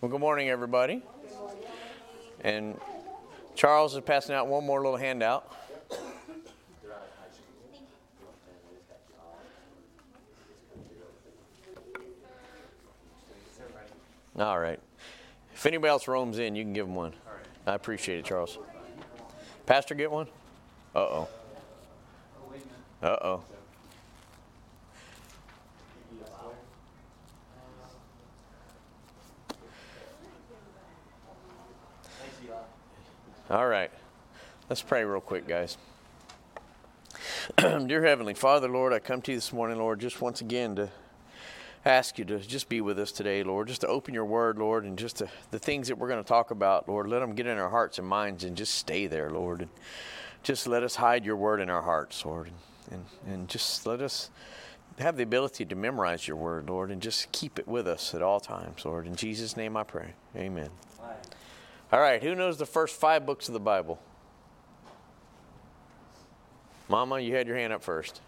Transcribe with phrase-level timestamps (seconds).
[0.00, 1.02] Well, good morning, everybody.
[2.42, 2.78] And
[3.54, 5.50] Charles is passing out one more little handout.
[14.38, 14.80] All right.
[15.54, 17.12] If anybody else roams in, you can give them one.
[17.66, 18.58] I appreciate it, Charles.
[19.64, 20.26] Pastor, get one?
[20.94, 21.28] Uh oh.
[23.02, 23.44] Uh oh.
[33.50, 33.90] All right.
[34.70, 35.76] Let's pray real quick, guys.
[37.58, 40.88] Dear Heavenly Father, Lord, I come to you this morning, Lord, just once again to
[41.84, 44.84] ask you to just be with us today, Lord, just to open your word, Lord,
[44.84, 47.46] and just to, the things that we're going to talk about, Lord, let them get
[47.46, 49.60] in our hearts and minds and just stay there, Lord.
[49.60, 49.70] And
[50.42, 52.46] just let us hide your word in our hearts, Lord,
[52.90, 54.30] and, and, and just let us
[54.98, 58.22] have the ability to memorize your word, Lord, and just keep it with us at
[58.22, 59.06] all times, Lord.
[59.06, 60.14] In Jesus' name I pray.
[60.34, 60.70] Amen.
[61.94, 64.00] All right, who knows the first five books of the Bible?
[66.88, 68.20] Mama, you had your hand up first.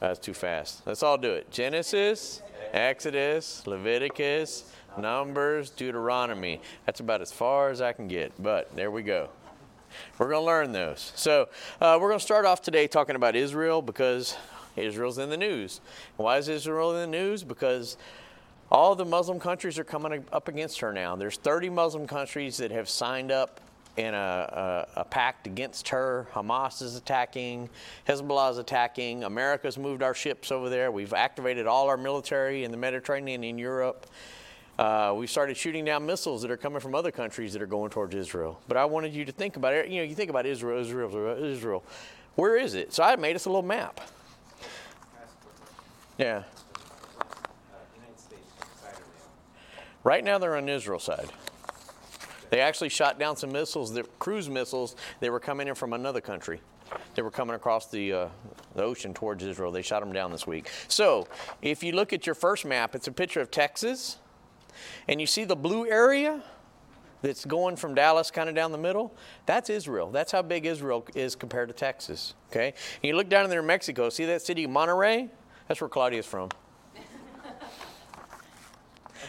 [0.00, 0.86] That's too fast.
[0.86, 1.50] Let's all do it.
[1.50, 2.42] Genesis,
[2.74, 6.60] Exodus, Leviticus, Numbers, Deuteronomy.
[6.84, 9.30] That's about as far as I can get, but there we go.
[10.18, 11.10] We're going to learn those.
[11.16, 11.48] So,
[11.80, 14.36] uh, we're going to start off today talking about Israel because
[14.76, 15.80] Israel's in the news.
[16.18, 17.44] Why is Israel in the news?
[17.44, 17.96] Because
[18.74, 21.14] all the Muslim countries are coming up against her now.
[21.14, 23.60] There's 30 Muslim countries that have signed up
[23.96, 26.26] in a, a, a, pact against her.
[26.32, 27.70] Hamas is attacking,
[28.08, 29.22] Hezbollah is attacking.
[29.22, 30.90] America's moved our ships over there.
[30.90, 34.06] We've activated all our military in the Mediterranean and Europe.
[34.76, 37.90] Uh, we started shooting down missiles that are coming from other countries that are going
[37.90, 38.60] towards Israel.
[38.66, 39.86] But I wanted you to think about it.
[39.86, 41.84] You know, you think about Israel, Israel, Israel.
[42.34, 42.92] Where is it?
[42.92, 44.00] So I made us a little map.
[46.18, 46.42] Yeah.
[50.04, 51.30] Right now, they're on Israel side.
[52.50, 56.20] They actually shot down some missiles, that, cruise missiles, that were coming in from another
[56.20, 56.60] country.
[57.14, 58.28] They were coming across the, uh,
[58.74, 59.72] the ocean towards Israel.
[59.72, 60.70] They shot them down this week.
[60.86, 61.26] So,
[61.62, 64.18] if you look at your first map, it's a picture of Texas,
[65.08, 66.42] and you see the blue area
[67.22, 69.14] that's going from Dallas kind of down the middle.
[69.46, 70.10] That's Israel.
[70.10, 72.34] That's how big Israel is compared to Texas.
[72.50, 72.68] Okay?
[72.68, 75.30] And you look down in there in Mexico, see that city, Monterrey?
[75.66, 76.50] That's where Claudia's from.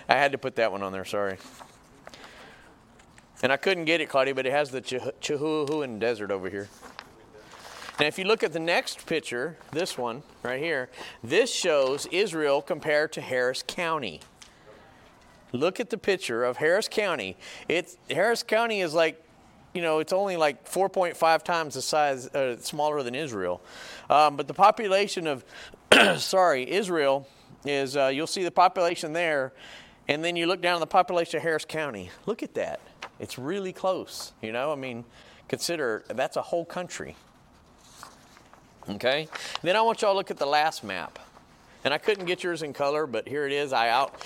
[0.07, 1.37] I had to put that one on there, sorry.
[3.41, 6.69] And I couldn't get it, Claudia, but it has the Chihuahuan Desert over here.
[7.99, 10.89] Now, if you look at the next picture, this one right here,
[11.23, 14.19] this shows Israel compared to Harris County.
[15.53, 17.37] Look at the picture of Harris County.
[17.69, 19.23] It's Harris County is like,
[19.73, 23.61] you know, it's only like 4.5 times the size, uh, smaller than Israel.
[24.09, 25.45] Um, but the population of,
[26.17, 27.27] sorry, Israel
[27.65, 29.53] is, uh, you'll see the population there
[30.07, 32.11] and then you look down the population of Harris County.
[32.25, 32.79] Look at that.
[33.19, 34.33] It's really close.
[34.41, 35.05] You know, I mean,
[35.47, 37.15] consider that's a whole country.
[38.89, 39.27] Okay?
[39.63, 41.19] Then I want y'all to look at the last map.
[41.85, 43.71] And I couldn't get yours in color, but here it is.
[43.71, 44.19] I out.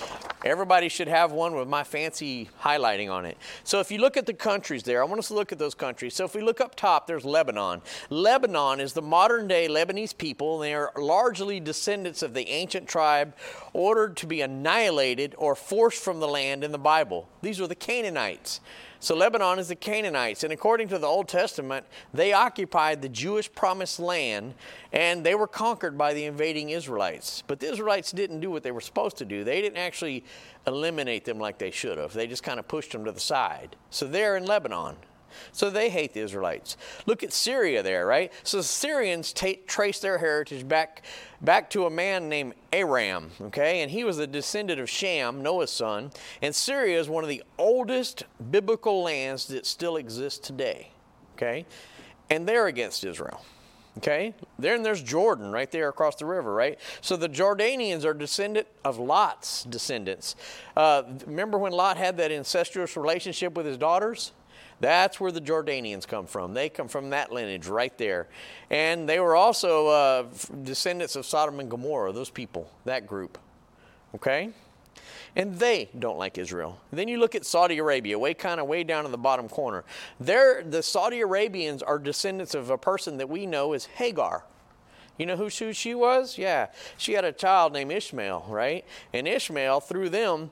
[0.46, 3.36] Everybody should have one with my fancy highlighting on it.
[3.64, 5.74] So if you look at the countries there, I want us to look at those
[5.74, 6.14] countries.
[6.14, 7.82] So if we look up top, there's Lebanon.
[8.08, 10.58] Lebanon is the modern day Lebanese people.
[10.58, 13.36] They are largely descendants of the ancient tribe
[13.74, 17.28] ordered to be annihilated or forced from the land in the Bible.
[17.42, 18.62] These are the Canaanites.
[19.02, 23.50] So Lebanon is the Canaanites, and according to the Old Testament, they occupied the Jewish
[23.50, 24.52] promised land
[24.92, 27.42] and they were conquered by the invading Israelites.
[27.46, 29.42] But the Israelites didn't do what they were supposed to do.
[29.42, 30.22] They didn't actually
[30.66, 32.12] eliminate them like they should have.
[32.12, 33.74] They just kind of pushed them to the side.
[33.88, 34.96] So they're in Lebanon.
[35.52, 36.76] So they hate the Israelites.
[37.06, 38.32] Look at Syria there, right?
[38.42, 41.02] So the Syrians t- trace their heritage back,
[41.40, 43.82] back to a man named Aram, okay?
[43.82, 46.10] And he was a descendant of Shem, Noah's son.
[46.42, 50.90] And Syria is one of the oldest biblical lands that still exists today,
[51.36, 51.66] okay?
[52.28, 53.44] And they're against Israel.
[53.98, 56.78] Okay, then there's Jordan right there across the river, right?
[57.00, 60.36] So the Jordanians are descendant of Lot's descendants.
[60.76, 64.30] Uh, remember when Lot had that incestuous relationship with his daughters?
[64.80, 66.54] That's where the Jordanians come from.
[66.54, 68.28] They come from that lineage right there.
[68.70, 70.24] And they were also uh,
[70.62, 73.38] descendants of Sodom and Gomorrah, those people, that group.
[74.14, 74.50] Okay?
[75.36, 76.80] And they don't like Israel.
[76.90, 79.84] Then you look at Saudi Arabia, way kind of way down in the bottom corner.
[80.18, 84.44] They're, the Saudi Arabians are descendants of a person that we know as Hagar.
[85.20, 86.38] You know who she was?
[86.38, 86.68] Yeah.
[86.96, 88.86] She had a child named Ishmael, right?
[89.12, 90.50] And Ishmael, through them,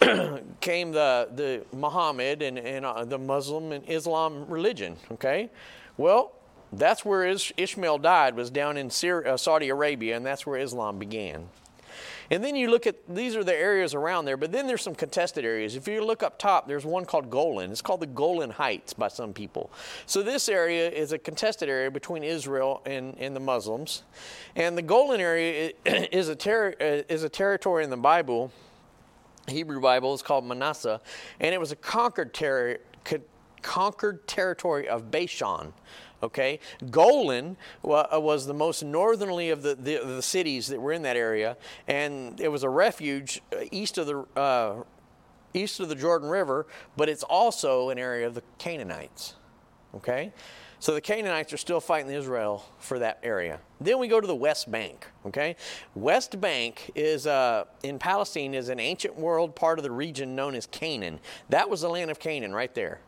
[0.60, 5.50] came the, the Muhammad and, and uh, the Muslim and Islam religion, okay?
[5.96, 6.30] Well,
[6.72, 11.00] that's where Ishmael died, was down in Syria, uh, Saudi Arabia, and that's where Islam
[11.00, 11.48] began.
[12.30, 14.94] And then you look at these are the areas around there, but then there's some
[14.94, 15.76] contested areas.
[15.76, 17.70] If you look up top, there's one called Golan.
[17.70, 19.70] It's called the Golan Heights by some people.
[20.06, 24.02] So this area is a contested area between Israel and, and the Muslims.
[24.56, 28.52] And the Golan area is a, ter- uh, is a territory in the Bible.
[29.46, 31.00] Hebrew Bible is called Manasseh,
[31.38, 32.78] and it was a conquered, ter-
[33.60, 35.72] conquered territory of Bashan.
[36.22, 41.02] Okay, Golan uh, was the most northerly of the, the, the, cities that were in
[41.02, 44.84] that area, and it was a refuge uh, east of the uh,
[45.52, 46.66] east of the Jordan River,
[46.96, 49.34] but it's also an area of the Canaanites.
[49.96, 50.32] Okay,
[50.80, 53.60] so the Canaanites are still fighting Israel for that area.
[53.80, 55.06] Then we go to the West Bank.
[55.26, 55.56] Okay,
[55.94, 60.54] West Bank is uh, in Palestine is an ancient world part of the region known
[60.54, 61.20] as Canaan.
[61.50, 63.00] That was the land of Canaan right there.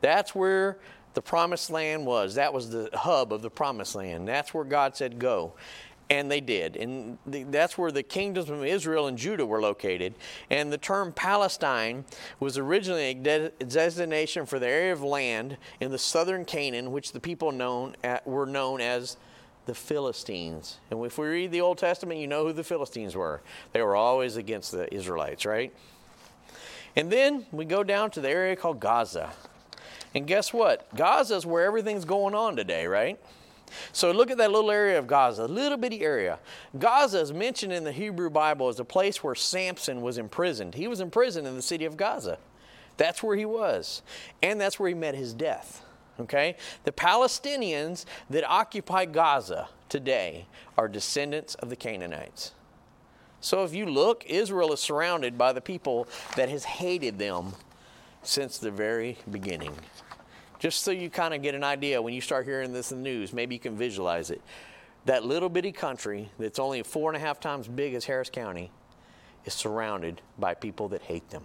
[0.00, 0.78] That's where
[1.14, 2.34] the promised land was.
[2.34, 4.28] That was the hub of the promised land.
[4.28, 5.54] That's where God said go.
[6.10, 6.76] And they did.
[6.76, 10.14] And the, that's where the kingdoms of Israel and Judah were located.
[10.48, 12.06] And the term Palestine
[12.40, 17.12] was originally a de- designation for the area of land in the southern Canaan, which
[17.12, 19.18] the people known at, were known as
[19.66, 20.78] the Philistines.
[20.90, 23.42] And if we read the Old Testament, you know who the Philistines were.
[23.74, 25.74] They were always against the Israelites, right?
[26.96, 29.30] And then we go down to the area called Gaza.
[30.14, 30.94] And guess what?
[30.96, 33.18] Gaza is where everything's going on today, right?
[33.92, 36.38] So look at that little area of Gaza, a little bitty area.
[36.78, 40.74] Gaza is mentioned in the Hebrew Bible as a place where Samson was imprisoned.
[40.74, 42.38] He was imprisoned in the city of Gaza.
[42.96, 44.02] That's where he was.
[44.42, 45.84] And that's where he met his death.
[46.18, 46.56] Okay?
[46.84, 50.46] The Palestinians that occupy Gaza today
[50.76, 52.52] are descendants of the Canaanites.
[53.40, 57.52] So if you look, Israel is surrounded by the people that has hated them
[58.22, 59.74] since the very beginning.
[60.58, 63.04] Just so you kind of get an idea when you start hearing this in the
[63.04, 64.42] news, maybe you can visualize it.
[65.04, 68.70] That little bitty country that's only four and a half times big as Harris County
[69.44, 71.44] is surrounded by people that hate them.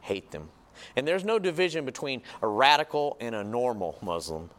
[0.00, 0.48] Hate them.
[0.96, 4.50] And there's no division between a radical and a normal Muslim.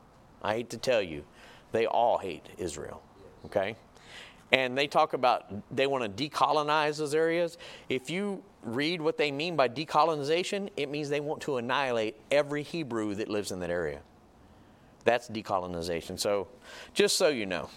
[0.42, 1.24] I hate to tell you,
[1.72, 3.02] they all hate Israel.
[3.46, 3.76] Okay?
[4.52, 7.58] And they talk about they want to decolonize those areas.
[7.88, 12.64] If you read what they mean by decolonization, it means they want to annihilate every
[12.64, 14.00] Hebrew that lives in that area.
[15.06, 16.20] That's decolonization.
[16.20, 16.48] So,
[16.94, 17.70] just so you know.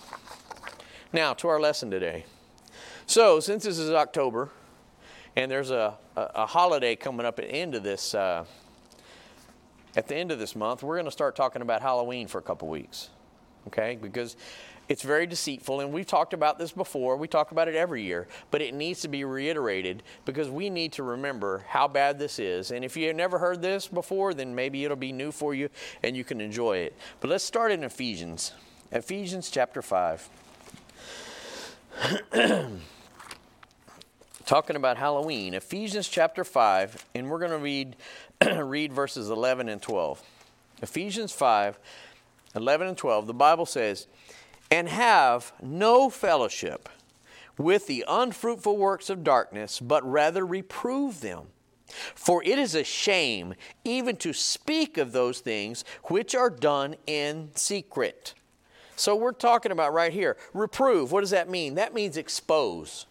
[1.13, 2.25] Now, to our lesson today.
[3.07, 4.51] So, since this is October,
[5.37, 8.45] and there's a, a, a holiday coming up at the end of this, uh,
[9.97, 12.43] at the end of this month, we're going to start talking about Halloween for a
[12.43, 13.11] couple weeks.
[13.67, 13.99] Okay?
[14.01, 14.37] Because
[14.89, 17.17] it's very deceitful, and we've talked about this before.
[17.17, 20.93] We talk about it every year, but it needs to be reiterated because we need
[20.93, 22.71] to remember how bad this is.
[22.71, 25.69] And if you've never heard this before, then maybe it'll be new for you
[26.03, 26.97] and you can enjoy it.
[27.21, 28.53] But let's start in Ephesians.
[28.91, 30.29] Ephesians chapter 5.
[34.45, 37.97] Talking about Halloween, Ephesians chapter 5, and we're going to read,
[38.57, 40.23] read verses 11 and 12.
[40.83, 41.79] Ephesians 5,
[42.57, 44.09] 11 and 12, the Bible says,
[44.73, 46.89] and have no fellowship
[47.59, 51.49] with the unfruitful works of darkness, but rather reprove them.
[52.15, 53.53] For it is a shame
[53.85, 58.33] even to speak of those things which are done in secret.
[58.97, 60.39] So we're talking about right here.
[60.55, 61.75] Reprove, what does that mean?
[61.75, 63.05] That means expose.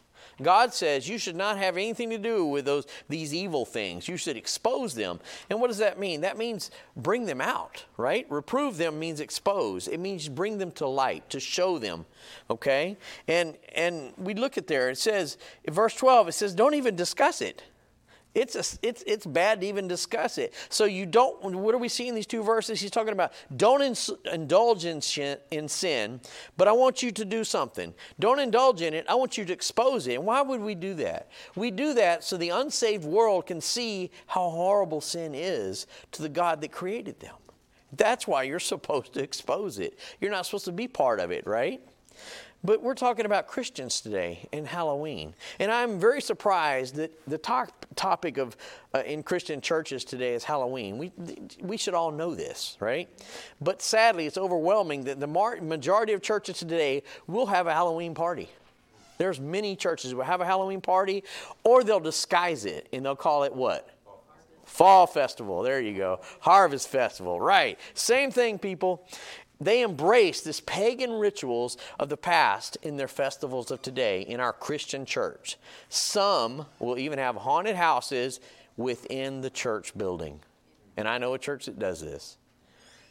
[0.44, 4.08] God says you should not have anything to do with those these evil things.
[4.08, 5.20] You should expose them.
[5.50, 6.22] And what does that mean?
[6.22, 8.26] That means bring them out, right?
[8.30, 9.88] Reprove them means expose.
[9.88, 12.06] It means bring them to light, to show them.
[12.50, 12.98] Okay?
[13.28, 16.96] And and we look at there, it says in verse 12, it says, don't even
[16.96, 17.64] discuss it.
[18.34, 20.54] It's, a, it's, it's bad to even discuss it.
[20.70, 22.80] So you don't, what are we seeing in these two verses?
[22.80, 25.02] He's talking about don't ins, indulge in,
[25.52, 26.22] in sin,
[26.56, 27.94] but I want you to do something.
[28.20, 29.06] Don't indulge in it.
[29.10, 30.16] I want you to expose it.
[30.16, 31.30] And why would we do that?
[31.56, 36.30] We do that so the unsaved world can see how horrible sin is to the
[36.30, 37.36] God that created them.
[37.98, 40.00] That's why you're supposed to expose it.
[40.22, 41.82] You're not supposed to be part of it, right?
[42.64, 45.34] But we're talking about Christians today in Halloween.
[45.60, 48.56] And I'm very surprised that the top, topic of
[48.94, 51.00] uh, in Christian churches today is Halloween.
[51.00, 51.12] We,
[51.60, 53.10] we should all know this, right?
[53.62, 58.48] But sadly, it's overwhelming that the majority of churches today will have a Halloween party.
[59.18, 61.24] There's many churches will have a Halloween party,
[61.64, 63.90] or they'll disguise it and they'll call it what?
[64.66, 65.64] Fall Festival.
[65.64, 66.22] There you go.
[66.40, 67.42] Harvest Festival.
[67.42, 67.78] Right.
[67.94, 69.06] Same thing, people
[69.62, 74.52] they embrace this pagan rituals of the past in their festivals of today in our
[74.52, 75.58] Christian church.
[75.88, 78.40] Some will even have haunted houses
[78.76, 80.40] within the church building.
[80.98, 82.38] And I know a church that does this.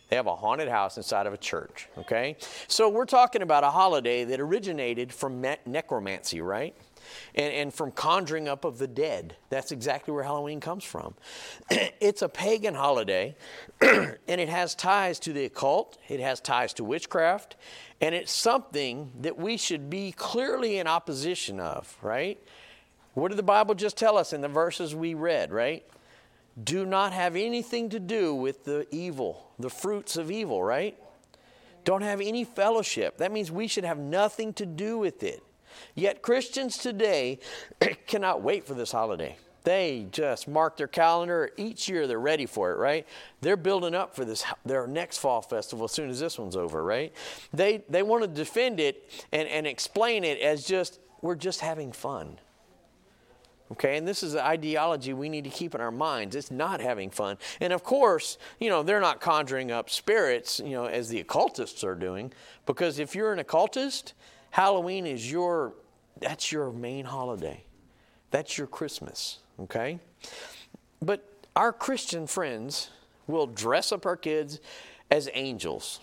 [0.09, 2.37] They have a haunted house inside of a church, okay?
[2.67, 6.75] So we're talking about a holiday that originated from necromancy, right?
[7.35, 9.37] And, and from conjuring up of the dead.
[9.49, 11.15] That's exactly where Halloween comes from.
[11.71, 13.37] it's a pagan holiday,
[13.81, 17.57] and it has ties to the occult, it has ties to witchcraft,
[18.01, 22.39] and it's something that we should be clearly in opposition of, right?
[23.15, 25.85] What did the Bible just tell us in the verses we read, right?
[26.63, 30.99] Do not have anything to do with the evil, the fruits of evil, right?
[31.85, 33.19] Don't have any fellowship.
[33.19, 35.43] That means we should have nothing to do with it.
[35.95, 37.39] Yet Christians today
[38.07, 39.37] cannot wait for this holiday.
[39.63, 41.51] They just mark their calendar.
[41.57, 43.07] Each year they're ready for it, right?
[43.43, 46.83] They're building up for this their next fall festival as soon as this one's over,
[46.83, 47.13] right?
[47.53, 51.93] They they want to defend it and, and explain it as just we're just having
[51.93, 52.39] fun.
[53.73, 56.35] Okay, and this is the ideology we need to keep in our minds.
[56.35, 57.39] It's not having fun.
[57.61, 61.85] And of course, you know, they're not conjuring up spirits, you know, as the occultists
[61.85, 62.33] are doing.
[62.67, 64.15] Because if you're an occultist,
[64.51, 65.75] Halloween is your
[66.19, 67.65] that's your main holiday.
[68.31, 69.99] That's your Christmas okay?
[71.03, 71.27] But
[71.57, 72.91] our Christian friends
[73.27, 74.61] will dress up our kids
[75.11, 76.01] as angels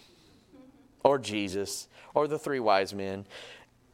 [1.03, 3.25] or Jesus or the three wise men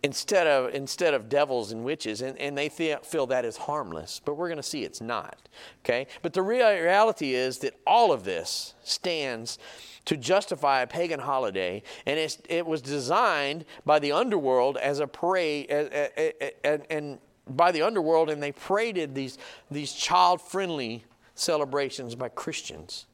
[0.01, 4.21] instead of instead of devils and witches and, and they th- feel that is harmless
[4.23, 5.47] but we're going to see it's not
[5.83, 9.57] okay but the real reality is that all of this stands
[10.05, 12.19] to justify a pagan holiday and
[12.49, 18.41] it was designed by the underworld as a parade and, and by the underworld and
[18.41, 19.37] they paraded these,
[19.71, 21.03] these child friendly
[21.35, 23.05] celebrations by Christians.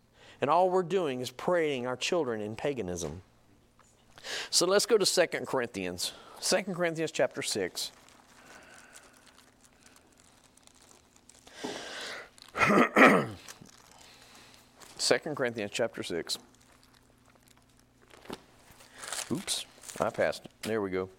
[0.41, 3.21] And all we're doing is parading our children in paganism.
[4.49, 6.13] So let's go to 2 Corinthians.
[6.41, 7.91] 2 Corinthians chapter 6.
[14.97, 16.37] Second Corinthians chapter 6.
[19.31, 19.65] Oops,
[19.99, 20.47] I passed.
[20.63, 21.09] There we go.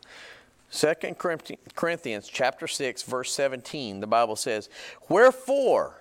[0.71, 4.69] Second Corinthians chapter 6 verse 17 the Bible says
[5.09, 6.01] wherefore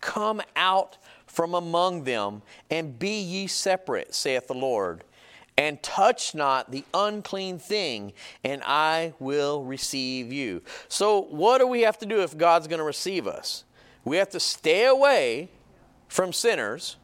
[0.00, 5.04] come out from among them and be ye separate saith the Lord
[5.56, 8.12] and touch not the unclean thing
[8.42, 10.62] and I will receive you.
[10.88, 13.62] So what do we have to do if God's going to receive us?
[14.04, 15.50] We have to stay away
[16.08, 16.96] from sinners.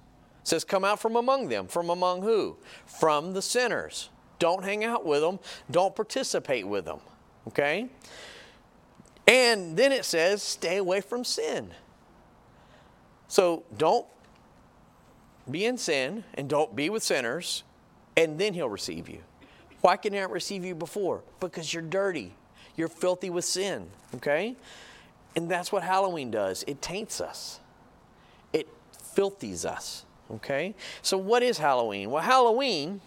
[0.42, 1.68] It says come out from among them.
[1.68, 2.56] From among who?
[2.84, 4.10] From the sinners.
[4.40, 5.38] Don't hang out with them.
[5.70, 6.98] Don't participate with them.
[7.46, 7.88] Okay?
[9.28, 11.70] And then it says, stay away from sin.
[13.28, 14.06] So don't
[15.48, 17.62] be in sin and don't be with sinners,
[18.16, 19.20] and then he'll receive you.
[19.82, 21.22] Why can he not receive you before?
[21.38, 22.34] Because you're dirty.
[22.76, 23.88] You're filthy with sin.
[24.16, 24.56] Okay?
[25.36, 27.60] And that's what Halloween does it taints us,
[28.52, 28.68] it
[29.14, 30.04] filthies us.
[30.34, 30.74] Okay?
[31.02, 32.10] So, what is Halloween?
[32.10, 33.00] Well, Halloween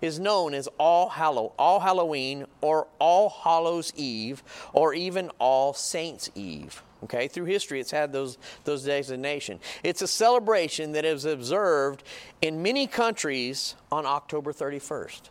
[0.00, 6.30] is known as All, Hallow, All Halloween or All Hallows Eve or even All Saints
[6.34, 6.82] Eve.
[7.04, 9.58] Okay, through history, it's had those, those designation.
[9.82, 12.02] It's a celebration that is observed
[12.42, 15.30] in many countries on October 31st.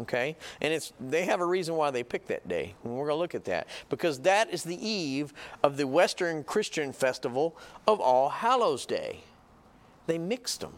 [0.00, 3.16] Okay, and it's they have a reason why they picked that day, and we're going
[3.16, 5.32] to look at that because that is the eve
[5.64, 9.24] of the Western Christian festival of All Hallows Day.
[10.06, 10.74] They mixed them.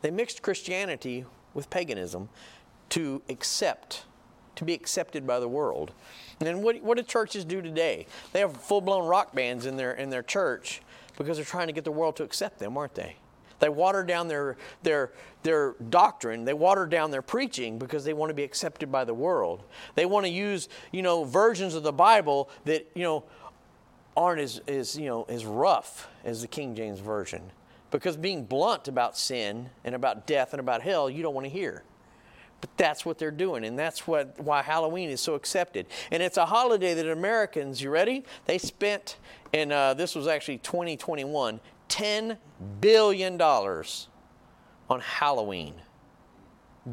[0.00, 2.28] They mixed Christianity with paganism
[2.90, 4.04] to accept,
[4.54, 5.92] to be accepted by the world.
[6.38, 8.06] And what, what do churches do today?
[8.32, 10.82] They have full blown rock bands in their, in their church
[11.16, 13.16] because they're trying to get the world to accept them, aren't they?
[13.58, 16.44] They water down their, their, their doctrine.
[16.44, 19.62] They water down their preaching because they want to be accepted by the world.
[19.94, 23.24] They want to use, you know, versions of the Bible that, you know,
[24.14, 27.42] aren't as, as, you know, as rough as the King James Version.
[27.90, 31.50] Because being blunt about sin and about death and about hell, you don't want to
[31.50, 31.84] hear.
[32.60, 35.86] But that's what they're doing, and that's what why Halloween is so accepted.
[36.10, 38.24] And it's a holiday that Americans, you ready?
[38.46, 39.18] They spent,
[39.52, 42.38] and uh, this was actually 2021, $10
[42.80, 45.74] billion on Halloween.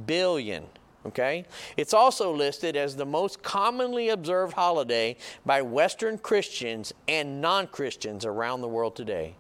[0.06, 0.66] Billion.
[1.06, 1.46] Okay?
[1.78, 8.26] It's also listed as the most commonly observed holiday by Western Christians and non Christians
[8.26, 9.36] around the world today.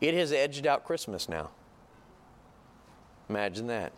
[0.00, 1.50] It has edged out Christmas now.
[3.28, 3.92] Imagine that.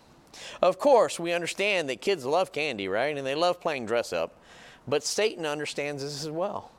[0.63, 3.17] Of course, we understand that kids love candy, right?
[3.17, 4.41] And they love playing dress up.
[4.87, 6.71] But Satan understands this as well.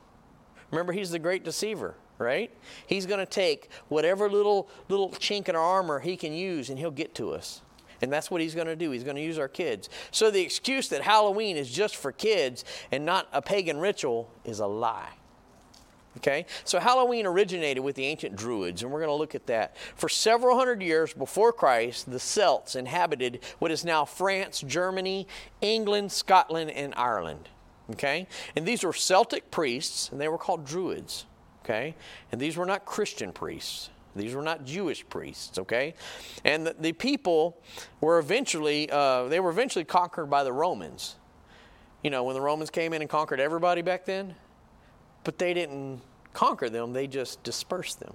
[0.70, 2.50] Remember, he's the great deceiver, right?
[2.86, 6.78] He's going to take whatever little little chink in our armor he can use and
[6.78, 7.62] he'll get to us.
[8.02, 8.90] And that's what he's going to do.
[8.90, 9.90] He's going to use our kids.
[10.10, 14.60] So the excuse that Halloween is just for kids and not a pagan ritual is
[14.60, 15.10] a lie.
[16.16, 19.76] Okay, so Halloween originated with the ancient Druids, and we're going to look at that.
[19.94, 25.28] For several hundred years before Christ, the Celts inhabited what is now France, Germany,
[25.60, 27.48] England, Scotland, and Ireland.
[27.92, 28.26] Okay,
[28.56, 31.26] and these were Celtic priests, and they were called Druids.
[31.64, 31.94] Okay,
[32.32, 33.90] and these were not Christian priests.
[34.16, 35.94] These were not Jewish priests, okay?
[36.44, 37.58] And the, the people
[38.00, 41.14] were eventually, uh, they were eventually conquered by the Romans.
[42.02, 44.34] You know, when the Romans came in and conquered everybody back then,
[45.24, 46.00] but they didn't
[46.32, 48.14] conquer them, they just dispersed them.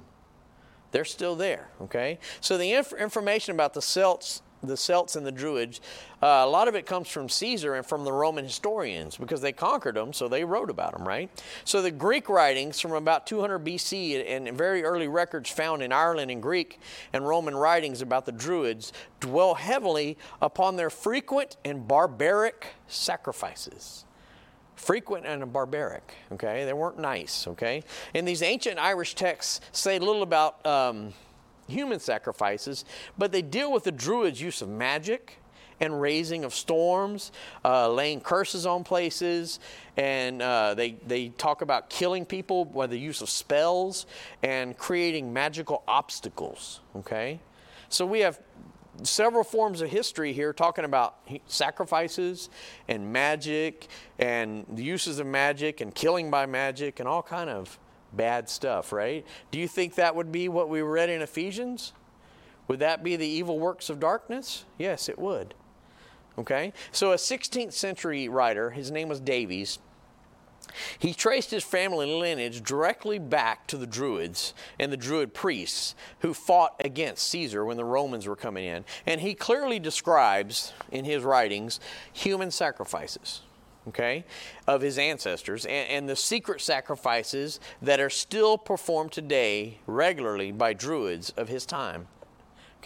[0.91, 2.19] They're still there, okay?
[2.39, 5.81] So the inf- information about the Celts the Celts and the Druids,
[6.21, 9.51] uh, a lot of it comes from Caesar and from the Roman historians because they
[9.51, 11.29] conquered them, so they wrote about them, right?
[11.63, 16.31] So the Greek writings from about 200 BC and very early records found in Ireland
[16.31, 16.79] in Greek
[17.13, 24.05] and Roman writings about the Druids dwell heavily upon their frequent and barbaric sacrifices
[24.75, 26.13] frequent and barbaric.
[26.33, 27.47] Okay, they weren't nice.
[27.47, 31.13] Okay, and these ancient Irish texts say little about um,
[31.67, 32.85] human sacrifices,
[33.17, 35.39] but they deal with the Druids' use of magic
[35.79, 37.31] and raising of storms,
[37.63, 39.59] uh, laying curses on places,
[39.97, 44.05] and uh, they, they talk about killing people by the use of spells
[44.43, 46.79] and creating magical obstacles.
[46.95, 47.39] Okay?
[47.89, 48.39] So we have
[49.03, 52.49] several forms of history here talking about sacrifices
[52.87, 53.87] and magic
[54.19, 57.77] and the uses of magic and killing by magic and all kind of
[58.13, 59.25] bad stuff, right?
[59.51, 61.93] Do you think that would be what we read in Ephesians?
[62.67, 64.65] Would that be the evil works of darkness?
[64.77, 65.53] Yes, it would.
[66.37, 66.73] Okay?
[66.91, 69.79] So, a 16th century writer, his name was Davies,
[70.99, 76.33] he traced his family lineage directly back to the Druids and the Druid priests who
[76.33, 78.85] fought against Caesar when the Romans were coming in.
[79.05, 81.79] And he clearly describes in his writings
[82.13, 83.41] human sacrifices
[83.87, 84.25] okay,
[84.67, 90.73] of his ancestors, and, and, the secret sacrifices that are still performed today regularly by
[90.73, 92.07] druids of his time.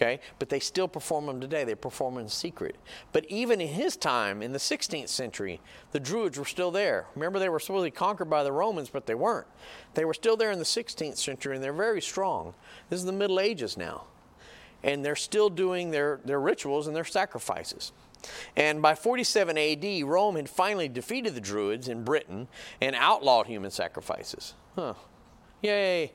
[0.00, 1.64] Okay, but they still perform them today.
[1.64, 2.76] They perform them in secret.
[3.12, 5.60] But even in his time, in the 16th century,
[5.92, 7.06] the Druids were still there.
[7.14, 9.46] Remember, they were supposedly conquered by the Romans, but they weren't.
[9.92, 12.54] They were still there in the 16th century, and they're very strong.
[12.88, 14.04] This is the Middle Ages now.
[14.82, 17.92] And they're still doing their, their rituals and their sacrifices.
[18.56, 22.48] And by 47 AD, Rome had finally defeated the Druids in Britain
[22.80, 24.54] and outlawed human sacrifices.
[24.76, 24.94] Huh.
[25.60, 26.12] Yay.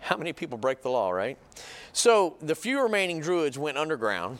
[0.00, 1.38] How many people break the law, right?
[1.92, 4.38] So the few remaining Druids went underground.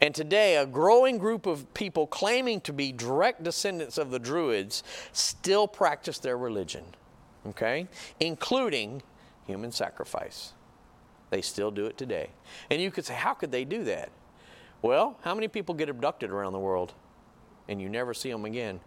[0.00, 4.84] And today, a growing group of people claiming to be direct descendants of the Druids
[5.12, 6.84] still practice their religion,
[7.48, 7.88] okay?
[8.20, 9.02] Including
[9.46, 10.52] human sacrifice.
[11.30, 12.30] They still do it today.
[12.70, 14.10] And you could say, how could they do that?
[14.82, 16.94] Well, how many people get abducted around the world
[17.68, 18.78] and you never see them again?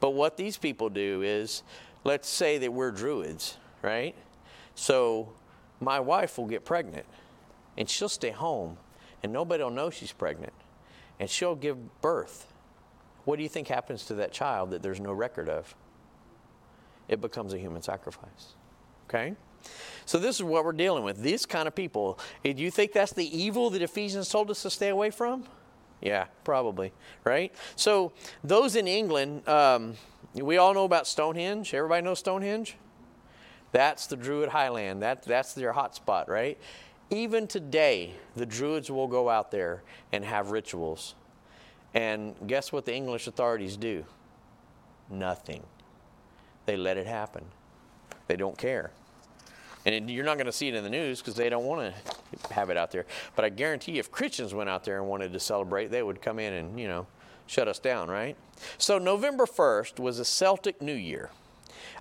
[0.00, 1.62] But what these people do is,
[2.04, 4.14] let's say that we're druids, right?
[4.74, 5.32] So
[5.80, 7.06] my wife will get pregnant
[7.76, 8.76] and she'll stay home
[9.22, 10.52] and nobody will know she's pregnant
[11.20, 12.52] and she'll give birth.
[13.24, 15.74] What do you think happens to that child that there's no record of?
[17.08, 18.54] It becomes a human sacrifice.
[19.08, 19.34] Okay?
[20.06, 21.20] So this is what we're dealing with.
[21.20, 22.18] These kind of people.
[22.42, 25.44] Do you think that's the evil that Ephesians told us to stay away from?
[26.00, 26.92] Yeah, probably.
[27.24, 27.52] Right.
[27.76, 28.12] So
[28.44, 29.94] those in England, um,
[30.34, 31.74] we all know about Stonehenge.
[31.74, 32.76] Everybody knows Stonehenge.
[33.72, 35.02] That's the Druid highland.
[35.02, 36.58] That that's their hot spot, right?
[37.10, 41.14] Even today, the Druids will go out there and have rituals.
[41.94, 44.04] And guess what the English authorities do?
[45.10, 45.62] Nothing.
[46.66, 47.44] They let it happen.
[48.26, 48.90] They don't care.
[49.86, 52.54] And you're not going to see it in the news because they don't want to
[52.54, 53.06] have it out there.
[53.34, 56.38] But I guarantee if Christians went out there and wanted to celebrate, they would come
[56.38, 57.06] in and, you know,
[57.46, 58.36] shut us down, right?
[58.76, 61.30] So November 1st was a Celtic New Year.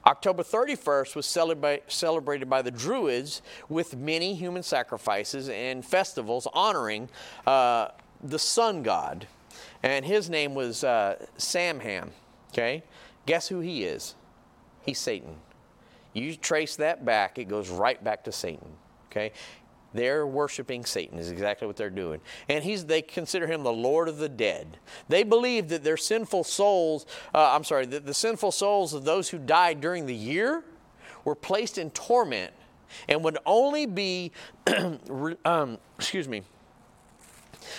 [0.06, 7.10] October 31st was celebrate, celebrated by the Druids with many human sacrifices and festivals honoring
[7.45, 7.89] uh,
[8.23, 9.28] the sun god.
[9.84, 11.26] And his name was uh.
[12.52, 12.84] Okay?
[13.26, 14.15] Guess who he is?
[14.82, 15.36] He's Satan.
[16.13, 18.69] You trace that back, it goes right back to Satan.
[19.12, 19.34] Okay?
[19.98, 22.22] They're worshiping Satan is exactly what they're doing.
[22.48, 24.78] And he's they consider him the Lord of the dead.
[25.10, 29.30] They believe that their sinful souls, uh, I'm sorry, that the sinful souls of those
[29.30, 30.64] who died during the year
[31.26, 32.54] were placed in torment
[33.10, 34.32] and would only be,
[35.46, 36.44] um, excuse me,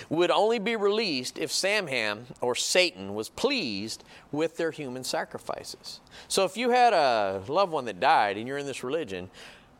[0.08, 6.00] would only be released if Samhain or Satan was pleased with their human sacrifices.
[6.28, 9.30] So if you had a loved one that died and you're in this religion,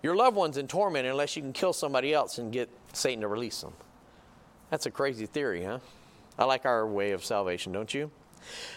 [0.03, 3.29] your loved one's in torment unless you can kill somebody else and get Satan to
[3.29, 3.73] release them.
[4.71, 5.79] That's a crazy theory, huh?
[6.39, 8.11] I like our way of salvation, don't you?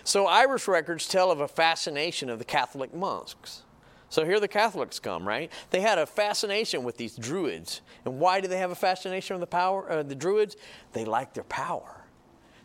[0.03, 3.63] So Irish records tell of a fascination of the Catholic monks.
[4.09, 5.51] So here the Catholics come, right?
[5.69, 7.81] They had a fascination with these Druids.
[8.03, 10.57] And why do they have a fascination with the power, uh, the Druids?
[10.91, 12.03] They liked their power.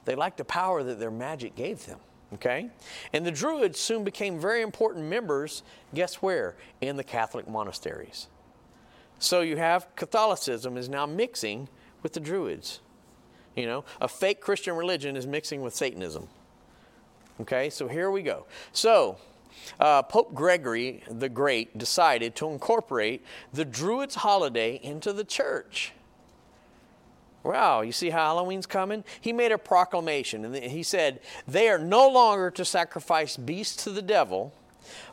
[0.07, 2.01] They liked the power that their magic gave them.
[2.35, 2.71] Okay?
[3.13, 5.63] And the Druids soon became very important members,
[5.95, 6.57] guess where?
[6.81, 8.29] In the Catholic monasteries.
[9.19, 11.69] So you have Catholicism is now mixing
[12.03, 12.81] with the Druids.
[13.55, 16.29] You know, a fake Christian religion is mixing with Satanism.
[17.41, 18.47] Okay, so here we go.
[18.73, 19.17] So,
[19.81, 25.93] uh, Pope Gregory the Great decided to incorporate the Druids' holiday into the church.
[27.43, 29.05] Wow, you see how Halloween's coming?
[29.21, 33.91] He made a proclamation and he said, They are no longer to sacrifice beasts to
[33.91, 34.53] the devil,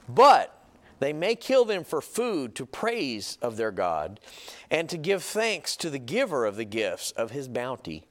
[0.09, 0.62] but
[1.03, 4.21] they may kill them for food to praise of their God
[4.71, 8.05] and to give thanks to the giver of the gifts of his bounty.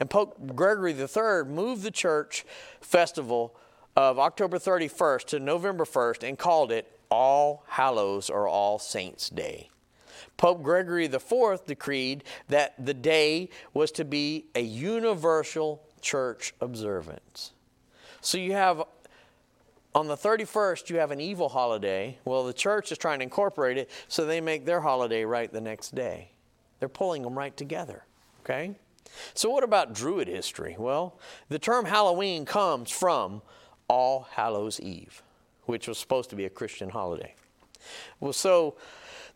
[0.00, 2.44] And Pope Gregory III moved the church
[2.80, 3.54] festival
[3.94, 9.70] of October 31st to November 1st and called it All Hallows or All Saints Day.
[10.36, 17.52] Pope Gregory IV decreed that the day was to be a universal church observance.
[18.20, 18.82] So you have
[19.94, 22.18] on the 31st, you have an evil holiday.
[22.24, 25.60] Well, the church is trying to incorporate it, so they make their holiday right the
[25.60, 26.32] next day.
[26.80, 28.04] They're pulling them right together,
[28.40, 28.74] okay?
[29.34, 30.74] So, what about Druid history?
[30.78, 33.42] Well, the term Halloween comes from
[33.86, 35.22] All Hallows Eve,
[35.66, 37.34] which was supposed to be a Christian holiday.
[38.18, 38.76] Well, so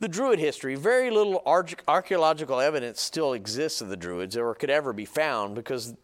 [0.01, 1.43] the Druid history, very little
[1.87, 5.95] archaeological evidence still exists of the Druids or could ever be found because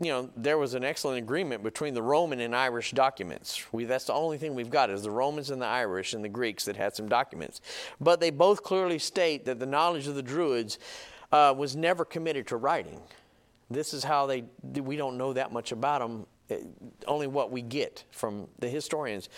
[0.00, 3.62] you know, there was an excellent agreement between the Roman and Irish documents.
[3.72, 6.28] We, that's the only thing we've got is the Romans and the Irish and the
[6.28, 7.60] Greeks that had some documents.
[8.00, 10.78] But they both clearly state that the knowledge of the Druids
[11.30, 13.00] uh, was never committed to writing.
[13.70, 16.58] This is how they, we don't know that much about them, eh,
[17.06, 19.28] only what we get from the historians.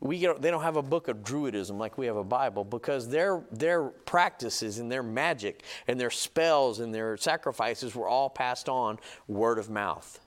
[0.00, 3.42] We they don't have a book of Druidism like we have a Bible because their,
[3.50, 8.98] their practices and their magic and their spells and their sacrifices were all passed on
[9.26, 10.20] word of mouth.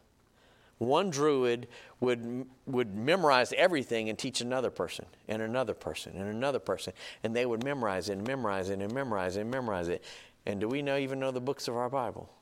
[0.77, 1.67] One Druid
[1.99, 6.93] would, would memorize everything and teach another person and another person and another person.
[7.23, 10.03] And they would memorize it and memorize it and memorize it and memorize it.
[10.47, 12.33] And do we know, even know the books of our Bible?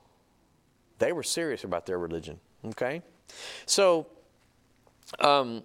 [1.00, 2.40] They were serious about their religion.
[2.66, 3.02] Okay?
[3.66, 4.08] So,
[5.20, 5.64] um,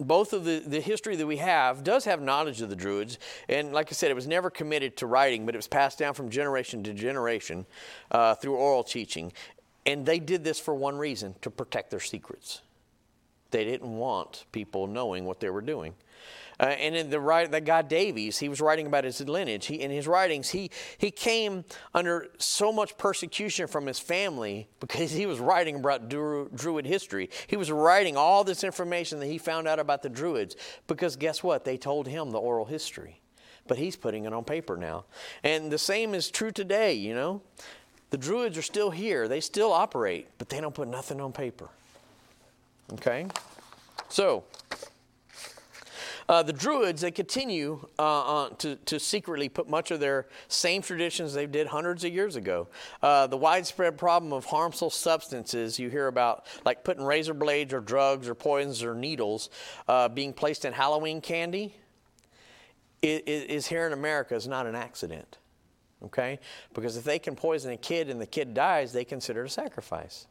[0.00, 3.18] both of the, the history that we have does have knowledge of the Druids.
[3.48, 6.14] And like I said, it was never committed to writing, but it was passed down
[6.14, 7.66] from generation to generation
[8.10, 9.32] uh, through oral teaching.
[9.86, 12.62] And they did this for one reason to protect their secrets.
[13.50, 15.94] They didn't want people knowing what they were doing.
[16.60, 19.64] Uh, and in the right, that guy Davies, he was writing about his lineage.
[19.64, 25.10] He, in his writings, he, he came under so much persecution from his family because
[25.10, 27.30] he was writing about Druid history.
[27.46, 30.54] He was writing all this information that he found out about the Druids
[30.86, 31.64] because guess what?
[31.64, 33.22] They told him the oral history.
[33.66, 35.06] But he's putting it on paper now.
[35.42, 37.40] And the same is true today, you know.
[38.10, 41.70] The Druids are still here, they still operate, but they don't put nothing on paper.
[42.92, 43.28] Okay?
[44.10, 44.44] So,
[46.30, 48.02] uh, the Druids, they continue uh,
[48.44, 52.36] uh, to, to secretly put much of their same traditions they did hundreds of years
[52.36, 52.68] ago.
[53.02, 57.80] Uh, the widespread problem of harmful substances you hear about, like putting razor blades or
[57.80, 59.50] drugs or poisons or needles
[59.88, 61.74] uh, being placed in Halloween candy,
[63.02, 65.38] is, is here in America is not an accident.
[66.04, 66.38] Okay?
[66.74, 69.50] Because if they can poison a kid and the kid dies, they consider it a
[69.50, 70.28] sacrifice.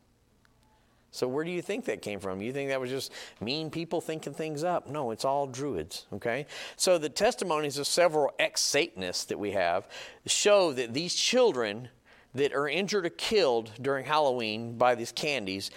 [1.11, 2.41] So where do you think that came from?
[2.41, 4.87] You think that was just mean people thinking things up?
[4.87, 6.45] No, it's all druids, okay?
[6.75, 9.87] So the testimonies of several ex-Satanists that we have
[10.27, 11.89] show that these children
[12.35, 15.71] that are injured or killed during Halloween by these candies,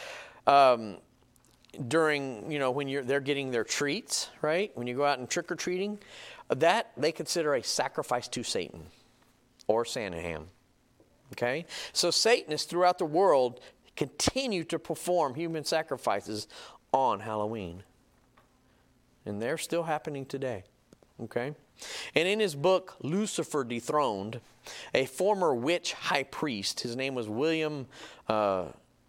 [0.47, 0.99] um,
[1.88, 4.71] during, you know, when you're, they're getting their treats, right?
[4.75, 5.99] When you go out and trick-or-treating,
[6.51, 8.83] that they consider a sacrifice to Satan
[9.66, 10.49] or Santa Ham.
[11.33, 11.64] Okay?
[11.95, 13.61] So Satanists throughout the world
[14.03, 16.49] continue to perform human sacrifices
[16.93, 17.85] on Halloween.
[19.25, 20.65] And they're still happening today.
[21.23, 21.55] Okay?
[22.17, 24.41] And in his book, Lucifer Dethroned,
[24.93, 27.87] a former witch high priest, his name was William,
[28.29, 28.65] uh,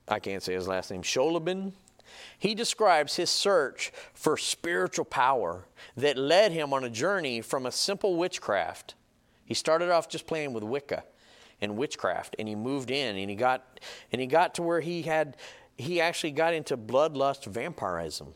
[0.08, 1.74] I can't say his last name, Schnoebelen,
[2.38, 5.66] he describes his search for spiritual power
[5.98, 8.94] that led him on a journey from a simple witchcraft.
[9.44, 11.04] He started off just playing with Wicca
[11.64, 13.80] and witchcraft and he moved in and he got
[14.12, 15.38] and he got to where he had
[15.78, 18.34] he actually got into bloodlust vampirism.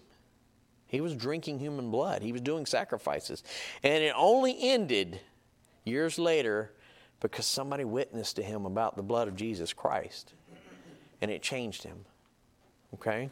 [0.87, 2.23] He was drinking human blood.
[2.23, 3.43] He was doing sacrifices.
[3.83, 5.19] And it only ended
[5.83, 6.71] years later
[7.19, 10.33] because somebody witnessed to him about the blood of jesus christ
[11.21, 12.05] and it changed him
[12.93, 13.29] okay?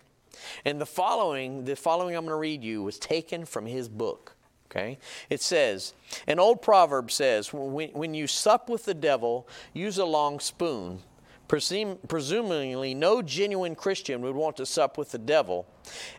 [0.66, 4.35] And the following the following i'm going to read you was taken from his book
[4.70, 4.98] Okay?
[5.30, 5.94] It says,
[6.28, 11.02] an old proverb says, when, when you sup with the devil, use a long spoon.
[11.48, 15.68] Presum- presumably, no genuine Christian would want to sup with the devil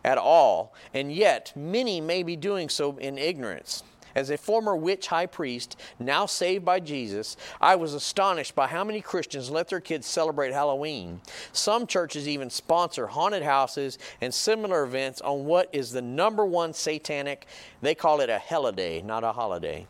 [0.03, 3.83] at all, and yet many may be doing so in ignorance.
[4.17, 8.83] As a former witch high priest, now saved by Jesus, I was astonished by how
[8.83, 11.21] many Christians let their kids celebrate Halloween.
[11.51, 16.73] Some churches even sponsor haunted houses and similar events on what is the number one
[16.73, 17.45] satanic,
[17.83, 19.85] they call it a holiday, not a holiday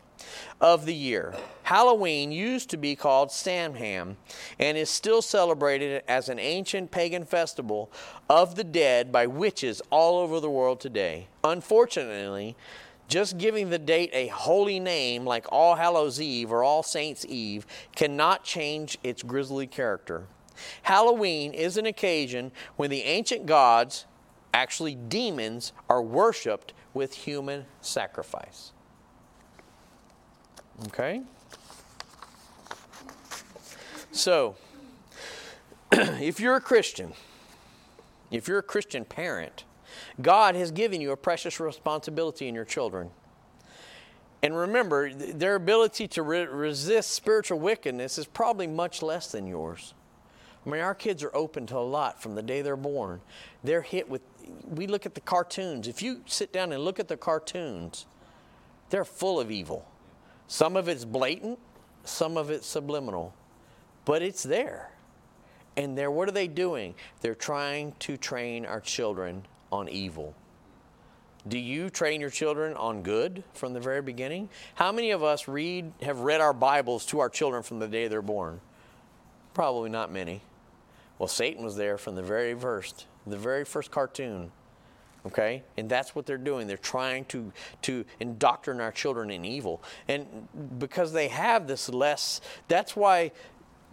[0.60, 1.34] of the year.
[1.64, 4.18] Halloween used to be called Samhain
[4.60, 7.90] and is still celebrated as an ancient pagan festival
[8.30, 11.28] of the dead by witches all over the world today.
[11.46, 12.58] Unfortunately,
[13.08, 17.66] just giving the date a holy name like All Hallows Eve or All Saints Eve
[17.96, 20.28] cannot change its grisly character.
[20.84, 24.06] Halloween is an occasion when the ancient gods,
[24.54, 28.72] actually demons, are worshiped with human sacrifice.
[30.88, 31.22] Okay?
[34.12, 34.56] So,
[35.92, 37.14] if you're a Christian,
[38.32, 39.64] if you're a Christian parent,
[40.22, 43.10] God has given you a precious responsibility in your children.
[44.44, 49.94] And remember, their ability to re- resist spiritual wickedness is probably much less than yours.
[50.66, 53.22] I mean, our kids are open to a lot from the day they're born.
[53.64, 54.22] They're hit with,
[54.66, 55.88] we look at the cartoons.
[55.88, 58.06] If you sit down and look at the cartoons,
[58.90, 59.88] they're full of evil.
[60.48, 61.60] Some of it's blatant,
[62.04, 63.34] some of it's subliminal,
[64.06, 64.92] but it's there.
[65.76, 66.96] And they're, what are they doing?
[67.22, 70.36] They're trying to train our children on evil.
[71.48, 74.50] Do you train your children on good from the very beginning?
[74.76, 78.08] How many of us read have read our Bibles to our children from the day
[78.08, 78.60] they're born?
[79.54, 80.42] Probably not many.
[81.20, 84.52] Well, Satan was there from the very first, the very first cartoon.
[85.26, 85.64] Okay?
[85.78, 86.68] And that's what they're doing.
[86.68, 87.52] They're trying to
[87.84, 89.82] to indoctrinate our children in evil.
[90.08, 90.48] And
[90.80, 93.32] because they have this less that's why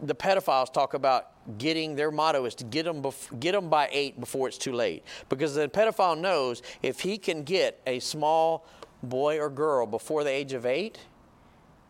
[0.07, 3.89] the pedophiles talk about getting their motto is to get them bef- get them by
[3.93, 5.05] eight before it's too late.
[5.29, 8.67] Because the pedophile knows if he can get a small
[9.03, 10.99] boy or girl before the age of eight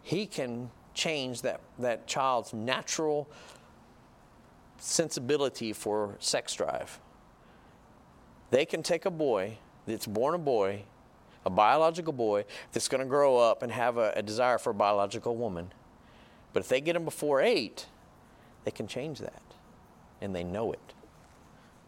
[0.02, 3.28] he can change that that child's natural
[4.78, 7.00] sensibility for sex drive.
[8.50, 10.84] They can take a boy that's born a boy
[11.44, 14.74] a biological boy that's going to grow up and have a, a desire for a
[14.74, 15.72] biological woman.
[16.52, 17.86] But if they get them before eight
[18.64, 19.42] they can change that.
[20.20, 20.94] And they know it.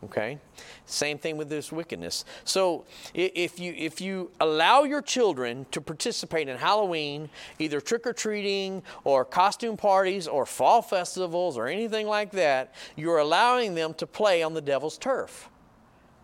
[0.04, 0.38] Okay?
[0.84, 2.24] Same thing with this wickedness.
[2.44, 2.84] So
[3.14, 8.82] if you if you allow your children to participate in Halloween, either trick or treating
[9.04, 14.42] or costume parties or fall festivals or anything like that, you're allowing them to play
[14.42, 15.48] on the devil's turf.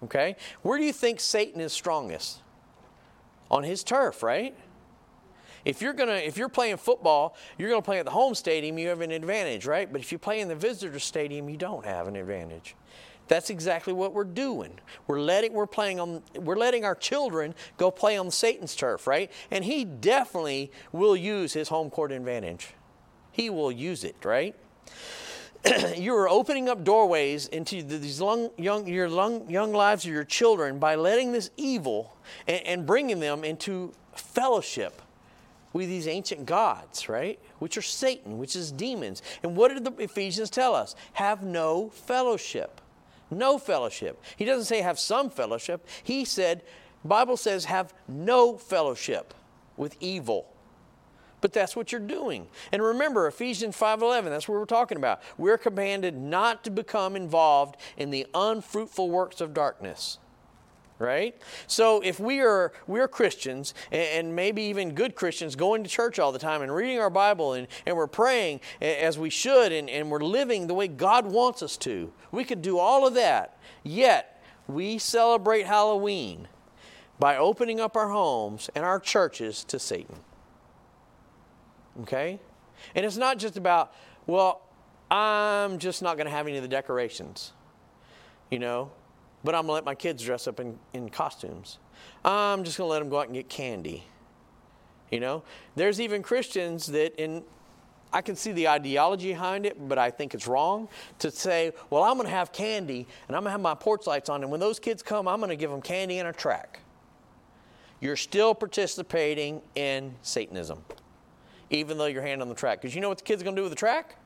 [0.05, 0.37] Okay?
[0.63, 2.41] Where do you think Satan is strongest?
[3.51, 4.55] On his turf, right?
[5.65, 8.79] If you're gonna, if you're playing football, you're gonna play at the home stadium.
[8.79, 9.91] You have an advantage, right?
[9.91, 12.75] But if you play in the visitor stadium, you don't have an advantage.
[13.29, 14.79] That's exactly what we're doing.
[15.07, 19.31] We're letting we're playing on we're letting our children go play on Satan's turf, right?
[19.51, 22.75] And he definitely will use his home court advantage.
[23.31, 24.55] He will use it, right?
[25.97, 30.25] you are opening up doorways into these long, young, your long, young lives of your
[30.25, 32.17] children by letting this evil
[32.49, 35.01] and, and bringing them into fellowship
[35.73, 37.39] with these ancient gods, right?
[37.59, 39.23] Which are Satan, which is demons.
[39.43, 40.95] And what did the Ephesians tell us?
[41.15, 42.81] Have no fellowship.
[43.31, 44.23] No fellowship.
[44.37, 45.87] He doesn't say have some fellowship.
[46.03, 46.63] He said,
[47.05, 49.35] Bible says have no fellowship
[49.77, 50.47] with evil.
[51.41, 52.47] But that's what you're doing.
[52.71, 55.21] And remember Ephesians 5:11, that's what we're talking about.
[55.37, 60.19] We're commanded not to become involved in the unfruitful works of darkness
[61.03, 61.37] right?
[61.67, 66.33] So if we are we're Christians and maybe even good Christians going to church all
[66.33, 70.11] the time and reading our Bible and, and we're praying as we should and, and
[70.11, 73.59] we're living the way God wants us to, we could do all of that.
[73.83, 76.49] Yet we celebrate Halloween
[77.19, 80.17] by opening up our homes and our churches to Satan.
[82.03, 82.41] Okay?
[82.95, 83.93] And it's not just about,
[84.27, 84.63] well,
[85.11, 87.53] I'm just not going to have any of the decorations.
[88.51, 88.91] You know,
[89.45, 91.79] but I'm going to let my kids dress up in, in costumes.
[92.25, 94.05] I'm just going to let them go out and get candy.
[95.11, 95.43] You know,
[95.77, 97.45] there's even Christians that, in
[98.13, 100.89] I can see the ideology behind it, but I think it's wrong
[101.21, 104.07] to say, well, I'm going to have candy and I'm going to have my porch
[104.07, 106.33] lights on, and when those kids come, I'm going to give them candy and a
[106.33, 106.81] track.
[108.01, 110.85] You're still participating in Satanism,
[111.71, 112.83] even though you're hand on the track.
[112.83, 114.17] Because you know what the kids are going to do with the track?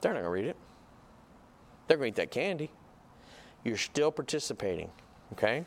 [0.00, 0.56] They're not going to read it.
[1.86, 2.70] They're going to eat that candy.
[3.64, 4.90] You're still participating,
[5.32, 5.64] okay?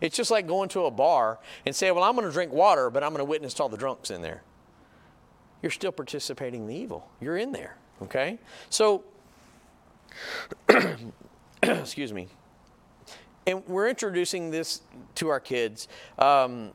[0.00, 2.90] It's just like going to a bar and say, Well, I'm going to drink water,
[2.90, 4.42] but I'm going to witness all the drunks in there.
[5.62, 7.08] You're still participating in the evil.
[7.20, 7.76] You're in there.
[8.02, 8.38] Okay?
[8.70, 9.04] So,
[11.62, 12.28] excuse me.
[13.46, 14.82] And we're introducing this
[15.16, 15.88] to our kids.
[16.18, 16.72] Um,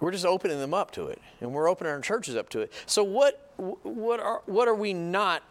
[0.00, 2.72] we're just opening them up to it, and we're opening our churches up to it.
[2.84, 5.42] So, what, what, are, what are we not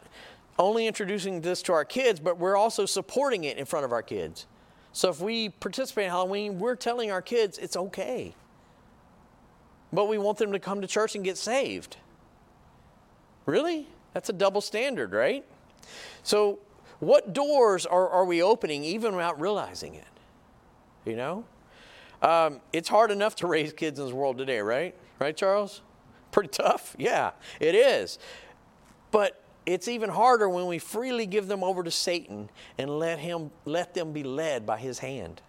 [0.57, 4.01] only introducing this to our kids, but we're also supporting it in front of our
[4.01, 4.47] kids?
[4.93, 8.33] So, if we participate in Halloween, we're telling our kids it's okay.
[9.91, 11.97] But we want them to come to church and get saved.
[13.45, 13.87] Really?
[14.13, 15.45] That's a double standard, right?
[16.23, 16.59] So,
[16.99, 20.05] what doors are, are we opening even without realizing it?
[21.05, 21.45] You know?
[22.21, 24.95] Um, it's hard enough to raise kids in this world today, right?
[25.19, 25.81] Right, Charles?
[26.31, 26.95] Pretty tough?
[26.97, 28.17] Yeah, it is.
[29.11, 33.51] But it's even harder when we freely give them over to Satan and let him
[33.65, 35.41] let them be led by his hand.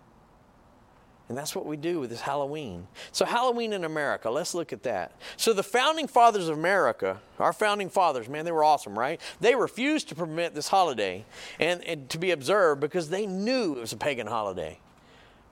[1.29, 2.87] And that's what we do with this Halloween.
[3.11, 5.13] So, Halloween in America, let's look at that.
[5.37, 9.21] So, the founding fathers of America, our founding fathers, man, they were awesome, right?
[9.41, 11.25] They refused to permit this holiday
[11.59, 14.79] and, and to be observed because they knew it was a pagan holiday.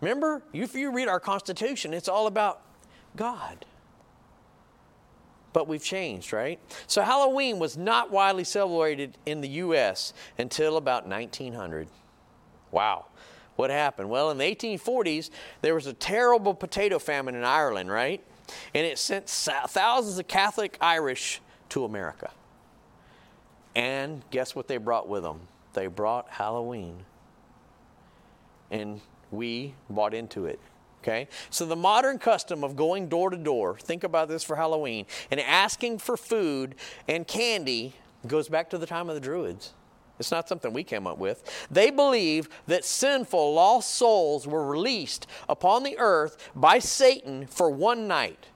[0.01, 2.61] Remember, if you read our Constitution, it's all about
[3.17, 3.65] God.
[5.55, 6.59] But we've changed, right?
[6.87, 10.13] So Halloween was not widely celebrated in the U.S.
[10.37, 11.89] until about 1900.
[12.73, 13.07] Wow.
[13.57, 14.11] What happened?
[14.11, 15.31] Well, in the 1840s,
[15.63, 18.23] there was a terrible potato famine in Ireland, right?
[18.75, 21.41] And it sent thousands of Catholic Irish
[21.71, 22.31] to America.
[23.77, 25.41] And guess what they brought with them?
[25.73, 27.05] They brought Halloween.
[28.73, 30.59] And we bought into it.
[31.05, 31.29] Okay?
[31.51, 35.39] So the modern custom of going door to door, think about this for Halloween, and
[35.39, 37.93] asking for food and candy
[38.27, 39.75] goes back to the time of the Druids.
[40.19, 41.69] It's not something we came up with.
[41.71, 48.09] They believe that sinful, lost souls were released upon the earth by Satan for one
[48.09, 48.47] night,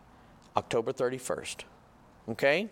[0.57, 1.65] October 31st.
[2.31, 2.71] Okay?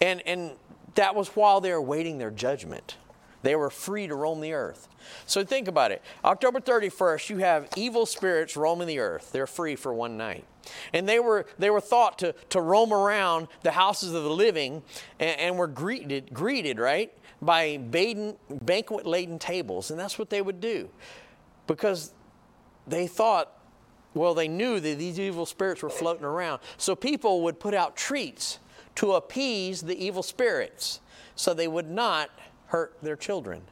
[0.00, 0.52] And, and
[0.94, 2.98] that was while they were waiting their judgment.
[3.48, 4.88] They were free to roam the earth.
[5.24, 6.02] So think about it.
[6.22, 9.32] October 31st, you have evil spirits roaming the earth.
[9.32, 10.44] They're free for one night.
[10.92, 14.82] And they were, they were thought to, to roam around the houses of the living
[15.18, 19.90] and, and were greeted, greeted, right, by banquet laden tables.
[19.90, 20.90] And that's what they would do
[21.66, 22.12] because
[22.86, 23.50] they thought,
[24.12, 26.60] well, they knew that these evil spirits were floating around.
[26.76, 28.58] So people would put out treats
[28.96, 31.00] to appease the evil spirits
[31.34, 32.28] so they would not
[32.68, 33.62] hurt their children.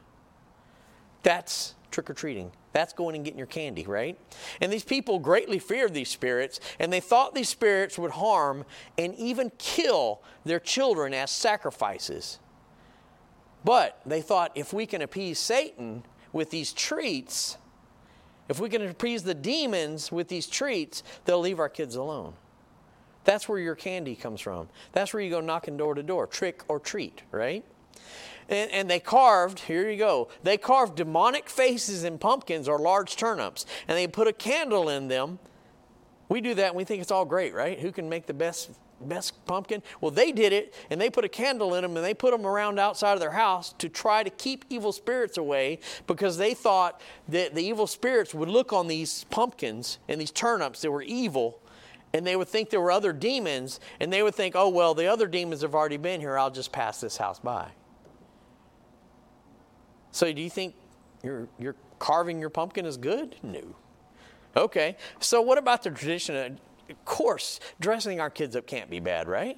[1.23, 2.51] That's trick or treating.
[2.73, 4.19] That's going and getting your candy, right?
[4.61, 8.65] And these people greatly feared these spirits, and they thought these spirits would harm
[8.97, 12.39] and even kill their children as sacrifices.
[13.63, 17.57] But they thought if we can appease Satan with these treats,
[18.47, 22.33] if we can appease the demons with these treats, they'll leave our kids alone.
[23.23, 24.69] That's where your candy comes from.
[24.93, 27.65] That's where you go knocking door to door, trick or treat, right?
[28.49, 33.17] And, and, they carved, here you go, they carved demonic faces in pumpkins or large
[33.17, 35.39] turnips, and they put a candle in them.
[36.29, 37.79] We do that and we think it's all great, right?
[37.79, 39.83] Who can make the best best pumpkin?
[40.01, 42.45] Well, they did it, and they put a candle in them, and they put them
[42.45, 47.01] around outside of their house to try to keep evil spirits away because they thought
[47.27, 51.59] that the evil spirits would look on these pumpkins and these turnips that were evil,
[52.13, 55.07] and they would think there were other demons, and they would think, oh, well, the
[55.07, 57.69] other demons have already been here, I'll just pass this house by.
[60.11, 60.75] So do you think
[61.23, 61.47] you're,
[61.99, 63.35] carving your pumpkin is good?
[63.41, 63.61] No.
[64.55, 64.97] Okay.
[65.19, 66.35] So what about the tradition?
[66.35, 69.57] Of, course, dressing our kids up can't be bad, right?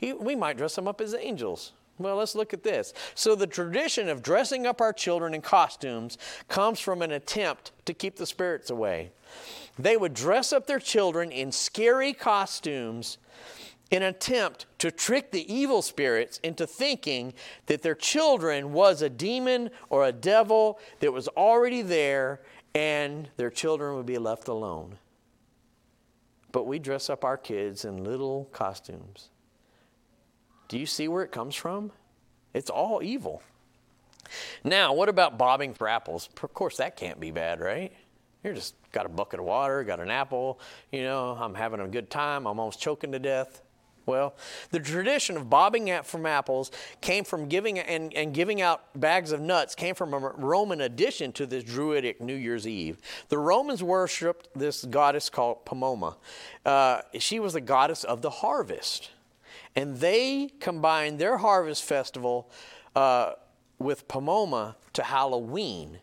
[0.00, 1.72] We might dress them up as angels.
[1.98, 2.94] Well, let's look at this.
[3.14, 6.16] So, the tradition of dressing up our children in costumes
[6.48, 9.12] comes from an attempt to keep the spirits away.
[9.78, 13.18] They would dress up their children in scary costumes
[13.92, 17.34] an attempt to trick the evil spirits into thinking
[17.66, 22.40] that their children was a demon or a devil that was already there
[22.74, 24.96] and their children would be left alone.
[26.52, 29.30] But we dress up our kids in little costumes.
[30.68, 31.90] Do you see where it comes from?
[32.54, 33.42] It's all evil.
[34.62, 36.28] Now, what about bobbing for apples?
[36.42, 37.92] Of course, that can't be bad, right?
[38.44, 40.60] You're just got a bucket of water, got an apple,
[40.92, 43.62] you know, I'm having a good time, I'm almost choking to death.
[44.10, 44.34] Well,
[44.72, 49.30] the tradition of bobbing at from apples came from giving and, and giving out bags
[49.30, 52.98] of nuts came from a Roman addition to this Druidic New Year's Eve.
[53.28, 56.16] The Romans worshipped this goddess called Pomona.
[56.66, 59.10] Uh, she was the goddess of the harvest,
[59.76, 62.50] and they combined their harvest festival
[62.96, 63.34] uh,
[63.78, 66.00] with Pomona to Halloween.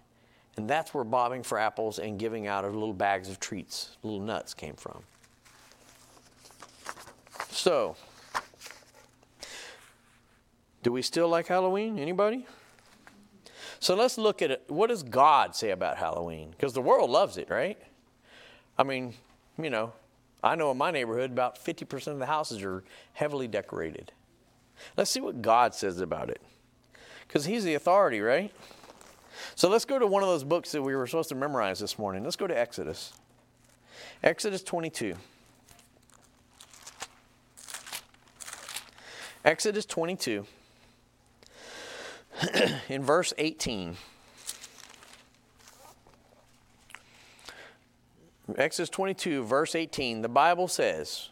[0.55, 4.21] And that's where bobbing for apples and giving out of little bags of treats, little
[4.21, 5.03] nuts came from.
[7.57, 7.95] So,
[10.83, 11.97] do we still like Halloween?
[11.97, 12.45] Anybody?
[13.79, 14.63] So let's look at it.
[14.67, 16.51] What does God say about Halloween?
[16.51, 17.79] Because the world loves it, right?
[18.77, 19.15] I mean,
[19.57, 19.93] you know,
[20.43, 22.83] I know in my neighborhood about 50% of the houses are
[23.13, 24.11] heavily decorated.
[24.95, 26.41] Let's see what God says about it.
[27.27, 28.53] Because He's the authority, right?
[29.55, 31.97] So let's go to one of those books that we were supposed to memorize this
[31.97, 32.23] morning.
[32.23, 33.13] Let's go to Exodus.
[34.21, 35.15] Exodus 22.
[39.47, 40.45] Exodus 22,
[42.89, 43.95] in verse 18.
[48.57, 51.29] Exodus 22, verse 18, the Bible says,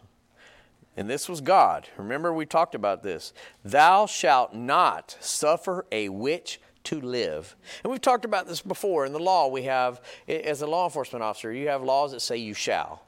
[0.96, 1.90] and this was God.
[1.98, 3.34] Remember, we talked about this.
[3.66, 7.58] Thou shalt not suffer a witch to live.
[7.84, 9.06] And we've talked about this before.
[9.06, 12.38] In the law, we have, as a law enforcement officer, you have laws that say
[12.38, 13.04] you shall,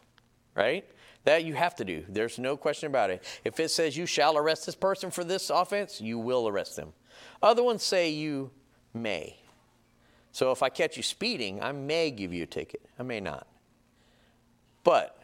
[0.53, 0.85] right?
[1.27, 2.05] That you have to do.
[2.07, 3.21] There's no question about it.
[3.43, 6.93] If it says you shall arrest this person for this offense, you will arrest them.
[7.43, 8.49] Other ones say you
[8.93, 9.35] may.
[10.31, 12.79] So if I catch you speeding, I may give you a ticket.
[12.97, 13.45] I may not.
[14.85, 15.21] But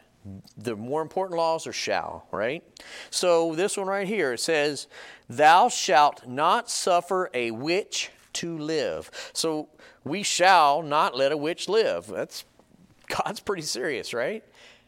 [0.58, 2.62] the more important laws are shall, right?
[3.08, 4.88] So this one right here, it says,
[5.30, 9.10] Thou shalt not suffer a witch to live.
[9.32, 9.70] So
[10.04, 12.08] we shall not let a witch live.
[12.08, 12.44] That's
[13.08, 14.44] God's pretty serious, right?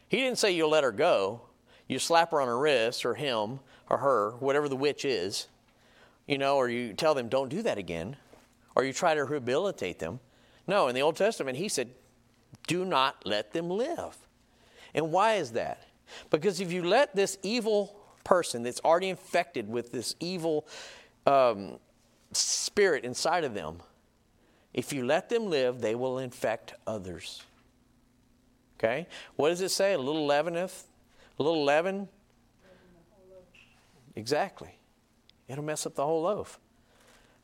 [0.09, 1.41] He didn't say you'll let her go.
[1.87, 5.47] You slap her on her wrist or him or her, whatever the witch is,
[6.27, 8.17] you know, or you tell them don't do that again,
[8.75, 10.19] or you try to rehabilitate them.
[10.67, 11.89] No, in the Old Testament, he said,
[12.67, 14.17] do not let them live.
[14.93, 15.83] And why is that?
[16.29, 20.67] Because if you let this evil person that's already infected with this evil
[21.25, 21.79] um,
[22.33, 23.79] spirit inside of them,
[24.73, 27.43] if you let them live, they will infect others.
[28.79, 29.07] Okay?
[29.35, 29.93] What does it say?
[29.93, 30.83] A little leaveneth?
[31.39, 32.07] A little leaven?
[34.15, 34.79] Exactly.
[35.47, 36.59] It'll mess up the whole loaf.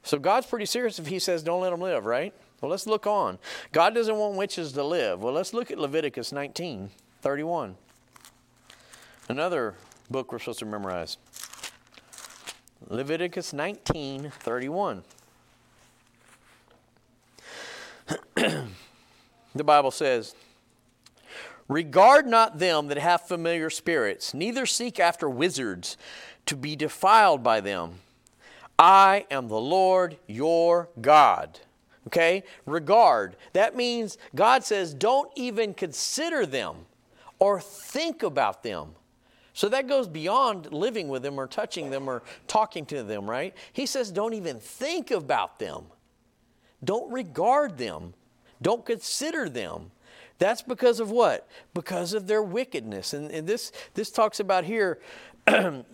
[0.03, 2.33] So God's pretty serious if He says, don't let them live, right?
[2.61, 3.39] Well, let's look on.
[3.71, 5.21] God doesn't want witches to live.
[5.21, 7.75] Well, let's look at Leviticus 19 31.
[9.29, 9.75] Another
[10.09, 11.17] book we're supposed to memorize.
[12.87, 15.03] Leviticus 19 31.
[18.35, 20.35] the Bible says,
[21.67, 25.97] Regard not them that have familiar spirits, neither seek after wizards
[26.45, 27.99] to be defiled by them.
[28.77, 31.59] I am the Lord your God.
[32.07, 32.43] Okay?
[32.65, 33.37] Regard.
[33.53, 36.75] That means God says, don't even consider them
[37.39, 38.95] or think about them.
[39.53, 43.55] So that goes beyond living with them or touching them or talking to them, right?
[43.71, 45.85] He says, don't even think about them.
[46.83, 48.15] Don't regard them.
[48.61, 49.91] Don't consider them.
[50.39, 51.47] That's because of what?
[51.73, 53.13] Because of their wickedness.
[53.13, 54.99] And, and this, this talks about here,
[55.47, 55.85] um,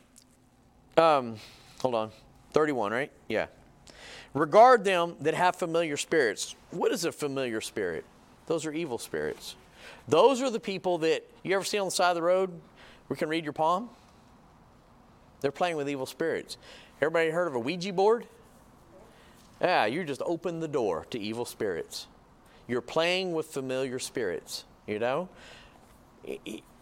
[0.98, 2.12] hold on,
[2.54, 3.12] 31, right?
[3.28, 3.48] Yeah.
[4.34, 6.56] Regard them that have familiar spirits.
[6.72, 8.06] What is a familiar spirit?
[8.48, 9.56] Those are evil spirits.
[10.08, 12.52] Those are the people that you ever see on the side of the road
[13.10, 13.90] we can read your palm?
[15.42, 16.58] They're playing with evil spirits.
[17.02, 18.28] Everybody heard of a Ouija board?
[19.60, 22.08] Yeah, you just open the door to evil spirits.
[22.70, 25.28] You're playing with familiar spirits, you know?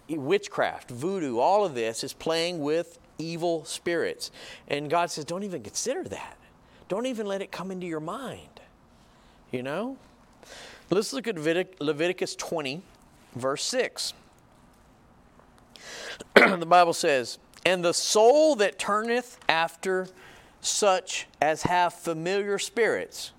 [0.09, 4.29] Witchcraft, voodoo, all of this is playing with evil spirits.
[4.67, 6.37] And God says, don't even consider that.
[6.89, 8.59] Don't even let it come into your mind,
[9.49, 9.95] you know?
[10.89, 12.81] Let's look at Leviticus 20,
[13.35, 14.13] verse 6.
[16.35, 20.09] the Bible says, And the soul that turneth after
[20.59, 23.31] such as have familiar spirits,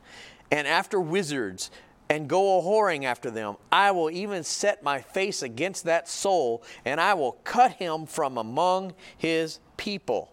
[0.51, 1.70] and after wizards,
[2.11, 6.62] and go a whoring after them, I will even set my face against that soul,
[6.84, 10.32] and I will cut him from among his people.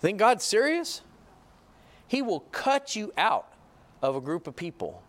[0.00, 1.02] Think God's serious?
[2.06, 3.52] He will cut you out
[4.00, 5.02] of a group of people.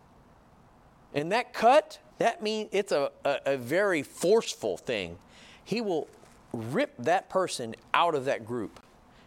[1.14, 5.16] And that cut, that means it's a, a, a very forceful thing.
[5.64, 6.08] He will
[6.52, 8.80] rip that person out of that group.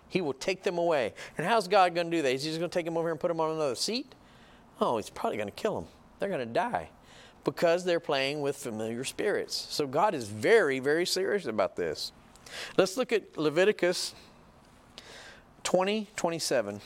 [0.09, 1.13] He will take them away.
[1.37, 2.33] And how's God going to do that?
[2.33, 4.13] Is he just going to take them over here and put them on another seat?
[4.81, 5.89] Oh, he's probably going to kill them.
[6.19, 6.89] They're going to die
[7.43, 9.67] because they're playing with familiar spirits.
[9.69, 12.11] So God is very, very serious about this.
[12.77, 14.13] Let's look at Leviticus
[15.63, 16.81] 20, 27.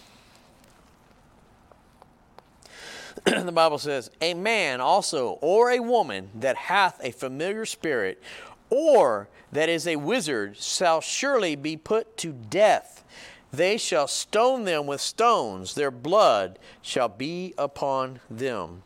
[3.26, 8.22] the Bible says, A man also, or a woman that hath a familiar spirit,
[8.70, 13.04] or that is a wizard, shall surely be put to death.
[13.52, 18.84] They shall stone them with stones, their blood shall be upon them.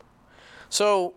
[0.68, 1.14] So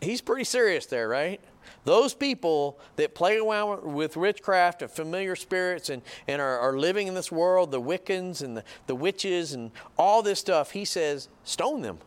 [0.00, 1.40] he's pretty serious there, right?
[1.84, 7.06] Those people that play around with witchcraft and familiar spirits and, and are, are living
[7.06, 11.28] in this world, the Wiccans and the, the witches and all this stuff, he says,
[11.44, 11.98] stone them.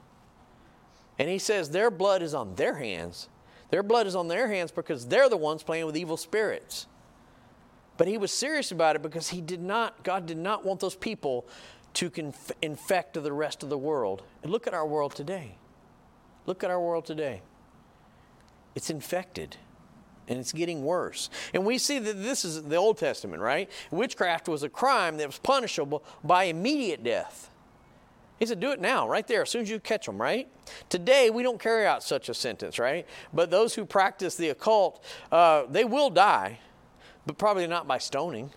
[1.17, 3.29] And he says their blood is on their hands.
[3.69, 6.87] Their blood is on their hands because they're the ones playing with evil spirits.
[7.99, 10.95] But he was serious about it because he did not, God did not want those
[10.95, 11.45] people
[11.95, 14.23] to conf- infect the rest of the world.
[14.41, 15.57] And look at our world today.
[16.45, 17.41] Look at our world today.
[18.73, 19.57] It's infected
[20.29, 21.29] and it's getting worse.
[21.53, 23.69] And we see that this is the Old Testament, right?
[23.91, 27.51] Witchcraft was a crime that was punishable by immediate death.
[28.39, 30.47] He said, do it now, right there, as soon as you catch them, right?
[30.87, 33.05] Today, we don't carry out such a sentence, right?
[33.33, 36.59] But those who practice the occult, uh, they will die,
[37.25, 38.51] but probably not by stoning.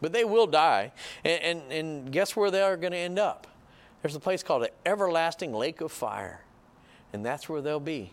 [0.00, 0.92] But they will die.
[1.24, 3.46] And, and, and guess where they are going to end up?
[4.02, 6.44] There's a place called an everlasting lake of fire.
[7.12, 8.12] And that's where they'll be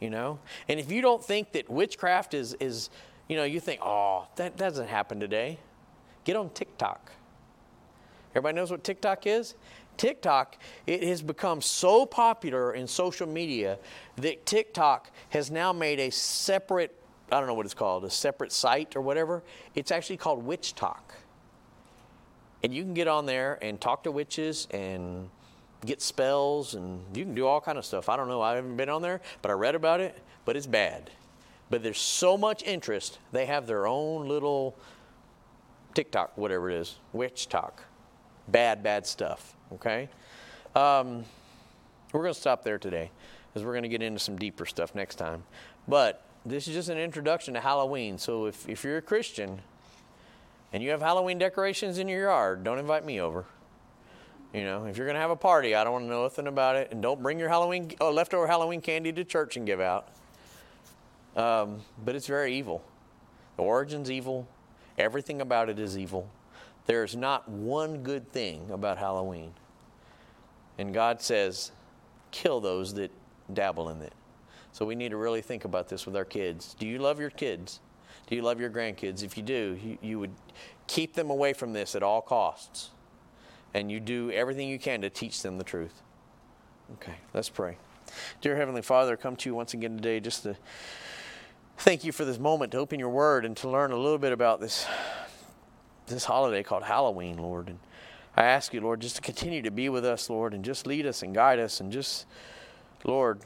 [0.00, 0.38] you know?
[0.68, 2.90] And if you don't think that witchcraft is, is
[3.28, 5.58] you know, you think, oh, that doesn't happen today,
[6.24, 7.12] get on TikTok.
[8.32, 9.54] Everybody knows what TikTok is?
[9.96, 13.78] TikTok, it has become so popular in social media
[14.16, 16.94] that TikTok has now made a separate,
[17.30, 19.42] I don't know what it's called, a separate site or whatever.
[19.74, 21.00] It's actually called WitchTok.
[22.62, 25.28] And you can get on there and talk to witches and
[25.84, 28.08] get spells and you can do all kind of stuff.
[28.08, 28.42] I don't know.
[28.42, 31.10] I haven't been on there, but I read about it, but it's bad.
[31.68, 33.18] But there's so much interest.
[33.32, 34.76] They have their own little
[35.94, 37.72] TikTok, whatever it is, WitchTok.
[38.48, 39.56] Bad, bad stuff.
[39.72, 40.08] Okay?
[40.74, 41.24] Um,
[42.12, 43.10] we're going to stop there today
[43.48, 45.42] because we're going to get into some deeper stuff next time.
[45.88, 48.18] But this is just an introduction to Halloween.
[48.18, 49.60] So if, if you're a Christian
[50.72, 53.44] and you have Halloween decorations in your yard, don't invite me over.
[54.54, 56.46] You know, if you're going to have a party, I don't want to know nothing
[56.46, 56.92] about it.
[56.92, 60.08] And don't bring your Halloween oh, leftover Halloween candy to church and give out.
[61.34, 62.82] Um, but it's very evil.
[63.56, 64.46] The origin's evil.
[64.96, 66.30] Everything about it is evil.
[66.86, 69.52] There's not one good thing about Halloween.
[70.78, 71.72] And God says,
[72.30, 73.10] kill those that
[73.52, 74.12] dabble in it.
[74.76, 76.76] So we need to really think about this with our kids.
[76.78, 77.80] Do you love your kids?
[78.26, 79.22] Do you love your grandkids?
[79.22, 80.34] If you do, you, you would
[80.86, 82.90] keep them away from this at all costs
[83.72, 86.02] and you do everything you can to teach them the truth.
[86.92, 87.78] Okay, let's pray.
[88.42, 90.58] Dear Heavenly Father, I come to you once again today just to
[91.78, 94.32] thank you for this moment to open your word and to learn a little bit
[94.32, 94.86] about this
[96.06, 97.68] this holiday called Halloween, Lord.
[97.68, 97.78] And
[98.36, 101.06] I ask you, Lord, just to continue to be with us, Lord, and just lead
[101.06, 102.26] us and guide us and just
[103.04, 103.40] Lord,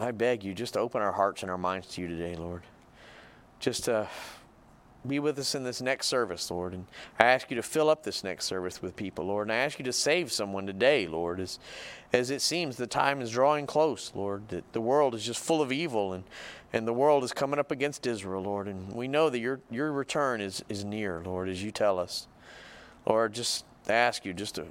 [0.00, 2.62] I beg you just open our hearts and our minds to you today, Lord.
[3.58, 4.06] Just uh
[5.06, 6.74] be with us in this next service, Lord.
[6.74, 6.86] And
[7.18, 9.46] I ask you to fill up this next service with people, Lord.
[9.46, 11.58] And I ask you to save someone today, Lord, as,
[12.12, 15.62] as it seems the time is drawing close, Lord, that the world is just full
[15.62, 16.24] of evil and,
[16.72, 18.66] and the world is coming up against Israel, Lord.
[18.68, 22.26] And we know that your, your return is, is near, Lord, as you tell us.
[23.06, 24.66] Lord, just ask you just to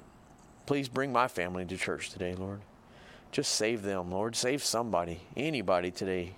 [0.66, 2.60] please bring my family to church today, Lord.
[3.32, 4.34] Just save them, Lord.
[4.34, 6.34] Save somebody, anybody today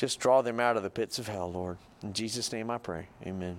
[0.00, 1.76] just draw them out of the pits of hell, Lord.
[2.02, 3.08] In Jesus' name I pray.
[3.26, 3.58] Amen.